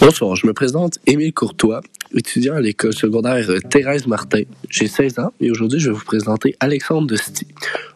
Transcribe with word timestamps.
Bonsoir, 0.00 0.36
je 0.36 0.46
me 0.46 0.52
présente 0.52 0.98
Émile 1.06 1.32
Courtois, 1.32 1.80
étudiant 2.14 2.54
à 2.54 2.60
l'école 2.60 2.92
secondaire 2.92 3.48
Thérèse 3.70 4.06
Martin. 4.06 4.42
J'ai 4.68 4.86
16 4.86 5.18
ans 5.18 5.32
et 5.40 5.50
aujourd'hui 5.50 5.80
je 5.80 5.90
vais 5.90 5.96
vous 5.96 6.04
présenter 6.04 6.54
Alexandre 6.60 7.06
Dusty, 7.08 7.46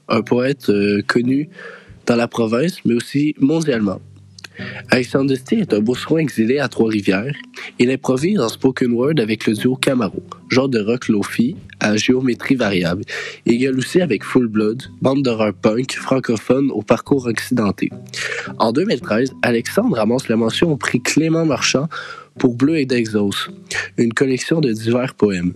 un 0.09 0.23
poète 0.23 0.71
euh, 0.71 1.03
connu 1.07 1.49
dans 2.07 2.17
la 2.17 2.29
province 2.29 2.79
mais 2.85 2.95
aussi 2.95 3.35
mondialement. 3.39 4.01
Alexandre 4.91 5.31
Dusty 5.31 5.57
est 5.57 5.75
un 5.75 5.95
soin 5.95 6.19
exilé 6.19 6.59
à 6.59 6.69
Trois-Rivières. 6.69 7.35
Il 7.79 7.91
improvise 7.91 8.39
en 8.39 8.49
spoken 8.49 8.93
word 8.93 9.15
avec 9.19 9.47
le 9.47 9.55
duo 9.55 9.77
Camaro, 9.77 10.23
genre 10.49 10.69
de 10.69 10.81
rock 10.81 11.09
lofi 11.09 11.57
à 11.81 11.97
géométrie 11.97 12.55
variable. 12.55 13.03
Il 13.47 13.69
aussi 13.77 14.01
avec 14.01 14.25
Full 14.25 14.49
Blood, 14.49 14.85
bande 15.01 15.23
d'horreur 15.23 15.55
punk 15.55 15.93
francophone 15.93 16.71
au 16.71 16.83
parcours 16.83 17.27
occidenté. 17.27 17.91
En 18.59 18.73
2013, 18.73 19.33
Alexandre 19.43 19.97
ramasse 19.97 20.29
la 20.29 20.37
mention 20.37 20.73
au 20.73 20.77
prix 20.77 21.01
Clément 21.01 21.45
Marchand 21.45 21.89
pour 22.39 22.55
Bleu 22.55 22.79
et 22.79 22.87
d'Exos, 22.87 23.51
une 23.97 24.13
collection 24.13 24.61
de 24.61 24.73
divers 24.73 25.15
poèmes. 25.15 25.53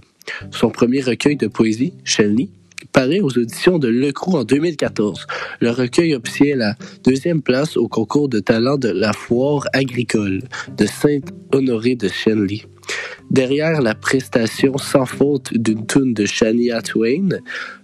Son 0.51 0.71
premier 0.71 1.01
recueil 1.01 1.37
de 1.37 1.47
poésie, 1.47 1.93
Shelly, 2.05 2.51
paraît 2.93 3.21
aux 3.21 3.37
auditions 3.39 3.79
de 3.79 3.89
Lecroux 3.89 4.37
en 4.37 4.45
2014. 4.45 5.27
Le 5.61 5.71
recueil 5.71 6.15
obtient 6.15 6.57
la 6.57 6.77
deuxième 7.05 7.43
place 7.43 7.77
au 7.77 7.89
concours 7.89 8.29
de 8.29 8.41
talent 8.41 8.77
de 8.77 8.89
la 8.89 9.13
foire 9.13 9.67
agricole 9.73 10.43
de 10.77 10.87
Saint-Honoré 10.87 11.97
de 11.97 12.09
Shenley. 12.09 12.63
Derrière 13.31 13.81
la 13.81 13.95
prestation 13.95 14.77
sans 14.77 15.07
faute 15.07 15.55
d'une 15.55 15.87
tune 15.87 16.13
de 16.13 16.27
Shania 16.27 16.83
Twain, 16.83 17.29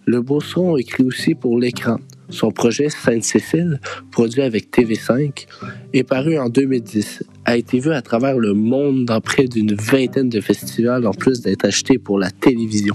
le 0.05 0.21
Bosson 0.21 0.77
écrit 0.77 1.05
aussi 1.05 1.34
pour 1.34 1.59
l'écran. 1.59 1.97
Son 2.29 2.51
projet 2.51 2.91
Sainte-Cécile, 2.91 3.81
produit 4.11 4.43
avec 4.43 4.70
TV5, 4.70 5.47
est 5.95 6.03
paru 6.03 6.39
en 6.39 6.51
2010, 6.51 7.25
a 7.47 7.56
été 7.56 7.79
vu 7.79 7.92
à 7.92 8.03
travers 8.03 8.39
le 8.39 8.53
monde 8.53 9.06
dans 9.06 9.23
près 9.23 9.45
d'une 9.45 9.75
vingtaine 9.75 10.29
de 10.29 10.42
festivals 10.42 11.06
en 11.06 11.12
plus 11.12 11.41
d'être 11.41 11.64
acheté 11.64 11.97
pour 11.97 12.19
la 12.19 12.31
télévision. 12.31 12.95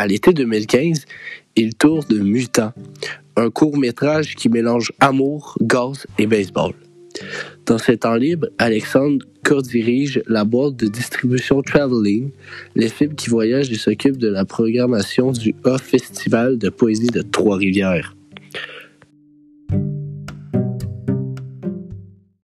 À 0.00 0.06
l'été 0.06 0.32
2015, 0.32 1.04
il 1.56 1.74
tourne 1.74 2.22
Mutant, 2.22 2.72
un 3.36 3.50
court 3.50 3.76
métrage 3.76 4.34
qui 4.34 4.48
mélange 4.48 4.94
amour, 4.98 5.58
gaz 5.60 6.06
et 6.18 6.26
baseball. 6.26 6.72
Dans 7.66 7.76
ses 7.76 7.98
temps 7.98 8.14
libres, 8.14 8.46
Alexandre 8.56 9.26
co-dirige 9.44 10.22
la 10.26 10.44
boîte 10.44 10.76
de 10.76 10.86
distribution 10.86 11.60
Traveling, 11.60 12.30
les 12.74 12.88
films 12.88 13.14
qui 13.14 13.28
voyagent 13.28 13.70
et 13.70 13.76
s'occupent 13.76 14.16
de 14.16 14.28
la 14.28 14.46
programmation 14.46 15.32
du 15.32 15.54
Off 15.64 15.82
Festival 15.82 16.56
de 16.56 16.70
poésie 16.70 17.08
de 17.08 17.20
Trois-Rivières. 17.20 18.16